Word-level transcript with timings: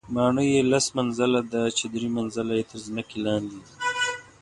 ماڼۍ 0.15 0.47
یې 0.55 0.61
لس 0.71 0.85
منزله 0.97 1.41
ده 1.53 1.63
چې 1.77 1.85
درې 1.93 2.09
منزله 2.17 2.51
یې 2.59 2.63
تر 2.71 2.77
ځمکې 2.85 3.17
لاندې 3.25 3.57
دي. 3.63 3.73